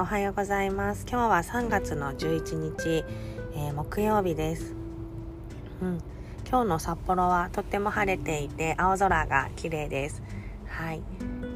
[0.00, 1.04] おはようございます。
[1.06, 3.04] 今日は3月の11日、
[3.54, 4.74] えー、木曜日です、
[5.82, 5.98] うん、
[6.48, 10.22] 今日の札幌はとっても晴れていて青空が綺麗です。
[10.66, 11.02] はい。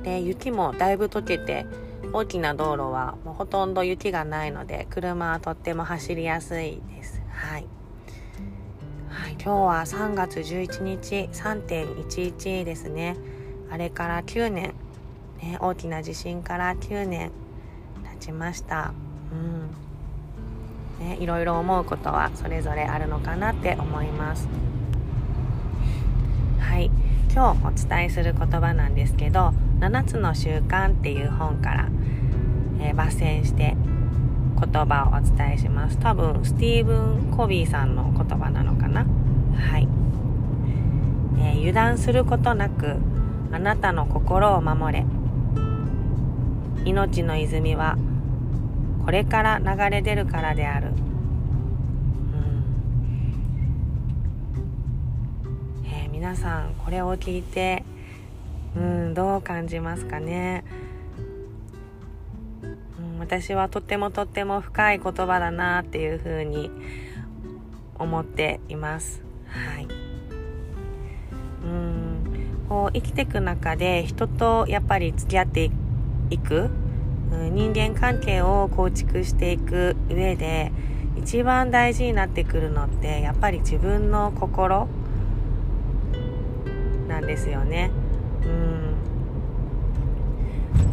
[0.02, 1.64] で雪もだいぶ溶けて
[2.12, 7.22] 大きな道路はもうほとんど雪がないので車はとっても走りやすいです。
[7.30, 7.66] はい、
[9.08, 13.16] はい、今日は3月11日3.11ですね。
[13.70, 14.74] あれから9年。
[15.40, 17.32] ね、大きな地震から9年。
[18.24, 18.94] ちました。
[21.00, 21.06] うん。
[21.06, 24.48] ねいろいろ思うことはそれぞれあるのかなって思います。
[26.58, 26.90] はい。
[27.32, 31.88] 今日お伝えする言葉なんですけど「7つの習慣」っていう本から、
[32.80, 33.76] えー、抜粋して
[34.60, 35.98] 言葉をお伝えします。
[35.98, 39.04] 多分スティーブン・コビーさんの言葉なのかな。
[39.56, 39.88] はい、
[41.38, 42.96] えー、油断することなく
[43.52, 45.04] あなたの心を守れ。
[46.84, 47.96] 命の泉は
[49.04, 50.94] これから流れ出るからである、うん。
[55.84, 57.84] えー、皆さんこれを聞いて
[58.74, 60.64] うんどう感じますかね、
[62.98, 66.70] うん、私はとってもとっても深い言葉だなっていうふうに
[67.98, 69.22] 思っています。
[69.46, 69.88] はい。
[71.64, 72.24] うん
[72.68, 75.74] こう生きていく中で人とやっぱり付き合っていく
[76.30, 76.70] いく
[77.52, 80.72] 人間関係を構築していく上で
[81.16, 84.88] 一番大事になってくるのってやっぱり自分の心
[87.08, 87.90] なんですよね。
[88.44, 88.74] うん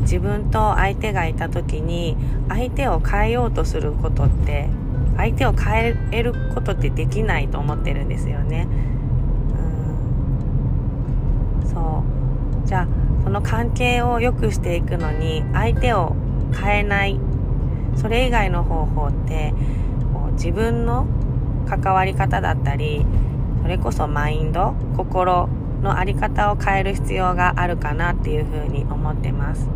[0.02, 2.18] 自分と相手がいた時に
[2.50, 4.68] 相手を変えようとすることって
[5.16, 8.68] 相手を変えることってできないと思ってるんですよね。
[11.64, 12.04] うんそ
[12.66, 12.88] うじゃあ
[13.24, 16.16] その関係を良くしていくのに相手を
[16.54, 17.20] 変えない。
[17.96, 19.54] それ以外の方法って
[20.34, 21.06] 自分の
[21.68, 23.06] 関わり方だったり
[23.62, 25.50] それこそマインド心
[25.82, 29.68] の在り方を変える必要があるかなっていうふうに思ってます。
[29.68, 29.72] う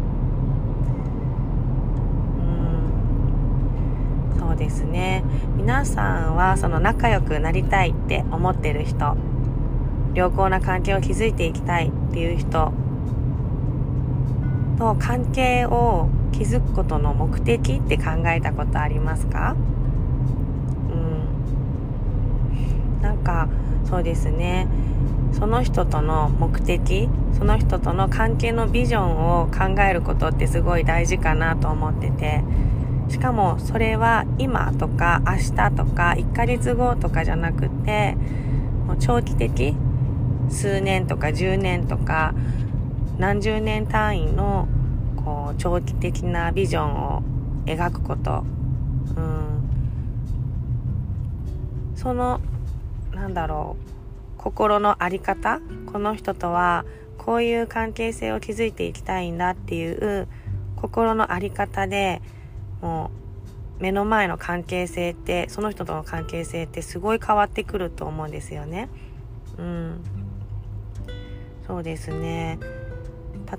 [4.36, 4.40] ん。
[4.40, 5.24] そうですね。
[5.56, 9.18] 皆さんはその仲良くなりたいって思ってる人
[10.14, 12.72] 良好な関係を築いていきたいっていう人
[14.78, 19.56] と関係を築くことの目的って考えたことありますか？
[20.90, 20.94] う
[23.00, 23.02] ん。
[23.02, 23.48] なんか
[23.86, 24.68] そうですね。
[25.32, 32.44] その人との目的その人との関係のビジョンを考えることってすごい大事かなと思ってて。
[33.08, 38.18] しかもそれは今とか明日とか1ヶ月後とかじゃなくて
[38.88, 39.76] もう長期的
[40.50, 42.34] 数年とか10年とか
[43.18, 44.68] 何十年単位の
[45.24, 47.24] こう長期的なビジョンを
[47.66, 48.44] 描くこと、
[49.16, 49.70] うん、
[51.96, 52.42] その
[53.14, 53.86] なんだろう。
[54.38, 55.60] 心の在り方。
[55.92, 56.86] この人とは
[57.18, 60.28] こういう関係性を築いていきたいんだっていう
[60.76, 62.22] 心の在り方で
[62.82, 63.10] も
[63.80, 68.90] う目の前の関係性ってその人との関係性ってすごい変わってくると思うんですよね。
[69.58, 70.04] うん、
[71.66, 72.60] そうですね。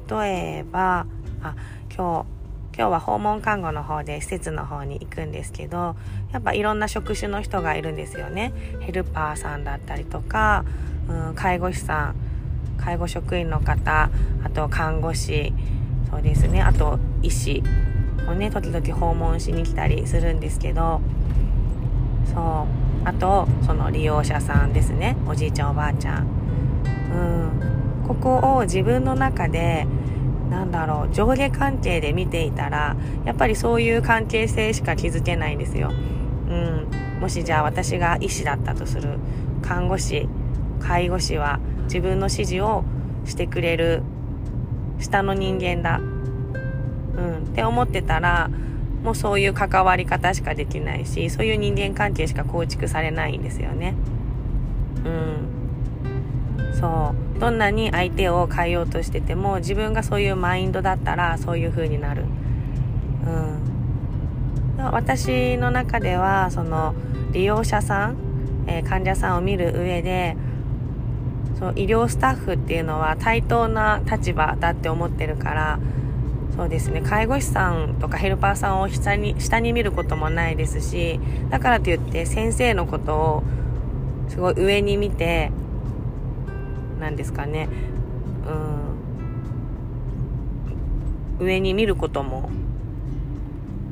[0.09, 1.07] 例えば
[1.43, 1.55] あ
[1.95, 2.37] 今日
[2.77, 5.97] 今日は訪問看護の方で施設の方に行くんですけど
[6.33, 8.53] やっぱいろんな職種の人がいるんですよね。
[8.81, 10.65] ヘルパーさんだったりとか、
[11.09, 12.17] うん、介護士さん
[12.77, 14.11] 介護職員の方
[14.45, 15.55] あと看護師
[16.11, 16.61] そうですね。
[16.63, 17.63] あと医師
[18.29, 21.01] をね時々訪問しに来たりするんですけど
[22.33, 22.67] そ
[23.05, 25.17] うあとその利用者さんですね。
[25.27, 26.27] おじいちゃんおばあちゃん。
[27.13, 27.46] うん。
[28.07, 29.87] ここを自分の中で
[30.51, 35.91] なんだろう上下関係で見ていたらやっぱりそういう関係性しか築けないんですよ。
[36.49, 39.19] うん、もしじゃあ私が医師だったとする
[39.63, 40.29] 看護師
[40.81, 42.85] 介護士は自分の指示を
[43.25, 44.03] してくれる
[45.01, 48.49] 下の人間だ、うん、って思ってたら
[49.03, 53.95] もうそういう関わり方しかできないしそういう人間関係しか構築されないんですよね。
[55.05, 56.75] うん。
[56.75, 57.26] そう。
[57.39, 62.25] どんなに相手を変えようとしてても自分がそういうマインドだったらそういう風になる。
[64.79, 64.87] うん。
[64.93, 66.95] 私の中ではその
[67.33, 68.17] 利用者さん、
[68.67, 70.37] えー、患者さんを見る上で
[71.59, 75.79] そう医療スタッフっていうのは対等な立場だって思ってるから
[76.55, 83.43] そうですね介護士さんとかヘルパーさんを下に下に見ることもないですしだからといって先生のことを
[84.29, 85.51] すごい上に見て
[87.01, 87.69] なんですかね
[91.39, 92.51] うん上に見ることも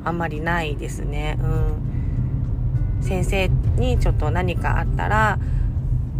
[0.03, 1.37] あんまりないですね。
[1.41, 3.01] うん。
[3.01, 5.39] 先生にちょっと何かあったら、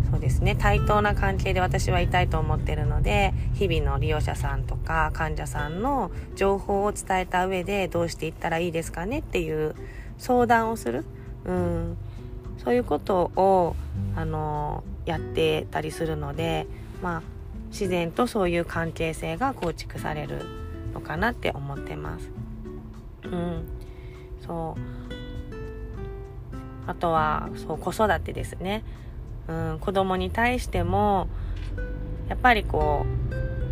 [0.10, 9.76] そうですね、対等な関係で私はいたいと思ってるので、日々の利用者さんとか患者さんの情報を伝えた上でどうしていったらいいですかねっていう
[10.18, 11.06] 相談をする。
[11.46, 11.98] うん。
[12.64, 13.76] そういうことを、
[14.16, 16.68] あの、やってたりするので、
[17.02, 17.22] まあ、
[17.70, 20.42] 自然とそういう関係性が構築される
[20.94, 22.30] のかなって思ってます。
[23.24, 23.66] うん、
[24.46, 24.96] そう。
[26.88, 28.84] あとはそう子育てですね、
[29.48, 31.28] うん、子供に対しても
[32.30, 33.06] やっぱりこ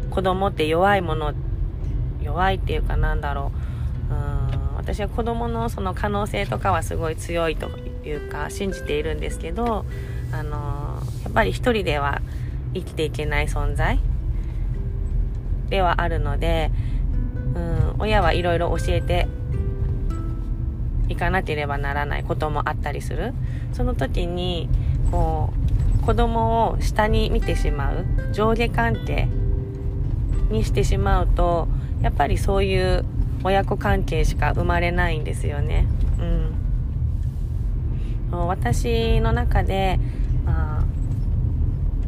[0.08, 1.34] う子供って弱いもの
[2.22, 3.52] 弱いっていうかなんだろ
[4.10, 7.70] う、うん、私は子供のその可能性とかはすごい強いと
[8.06, 9.86] いうか信じているんですけど、
[10.32, 12.22] あのやっぱり一人では
[12.74, 14.00] 生きていけない存在
[15.70, 16.72] ではあるので、
[17.56, 19.28] うん、親はいろいろ教えて
[21.10, 23.34] いかなければならないこともあったりする
[23.74, 24.70] その時に
[25.12, 25.54] こ
[26.02, 29.28] う子供を下に見てしまう上下関係
[30.50, 31.68] にしてしまうと
[32.02, 33.06] やっぱりそういう
[33.44, 35.86] 親子関係しか生まれないんですよね。
[36.20, 36.43] うん、
[38.48, 40.00] 私の中で、
[40.46, 40.84] まあ、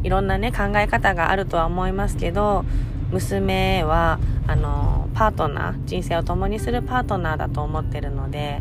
[0.02, 2.64] いろんなね考え方があるとは思いますけど
[3.10, 8.60] 娘はあのパートナー人生を共にするパートナーだと思ってるので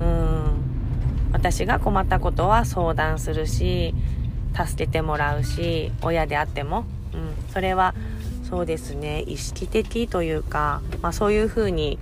[0.00, 0.36] うん
[1.32, 3.94] 私が困ったことは相談するし
[4.54, 7.94] 助けてもらうし親であっても、うん、それは
[8.48, 11.98] そうですね意識的というか、まあ、そういうふうに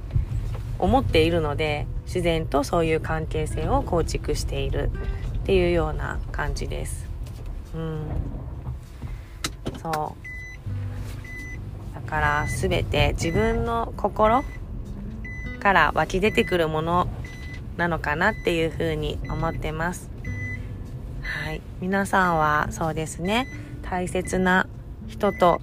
[0.78, 4.90] 思っているので自然とそういう関係性を構築している
[5.38, 7.06] っていうような感じです。
[7.74, 8.06] うん、
[9.80, 14.44] そうだから全て自分の心
[15.60, 17.08] から湧き出てくるもの
[17.76, 20.10] なのかなっていうふうに思ってます。
[21.22, 21.60] はい。
[21.80, 23.48] 皆さんはそうですね、
[23.82, 24.66] 大切な
[25.08, 25.60] 人と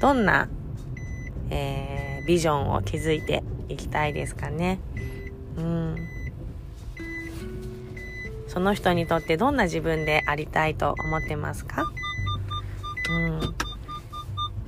[0.00, 0.48] どんな、
[1.50, 1.95] えー、
[2.26, 4.78] ビジョンを築いていきたいですかね。
[5.56, 5.96] うん。
[8.48, 11.84] その人にとってどんな自分でありたいと思ってますか？
[13.10, 13.40] うん。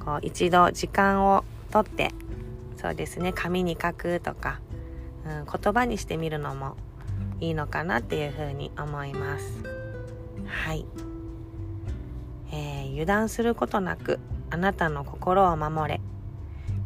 [0.05, 2.12] こう一度時間をとって
[2.76, 4.61] そうですね紙に書くとか
[5.26, 6.76] うん、言葉にしてみるのも
[7.40, 9.62] いいのかなっていうふうに思います。
[10.46, 10.87] はい、
[12.50, 14.19] えー、油断することなく
[14.49, 16.00] あなたの心を守れ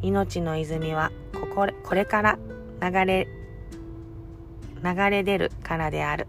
[0.03, 2.39] 命の泉はこここれから
[2.81, 3.29] 流れ
[4.83, 6.27] 流れ出るからである。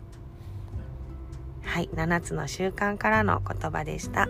[1.64, 4.28] はい7つの習慣からの言葉でした。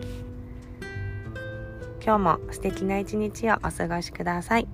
[2.02, 4.68] 今日も素敵な一日をお過ごしください。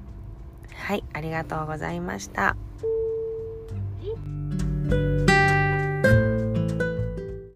[0.75, 2.55] はいありがとうございました。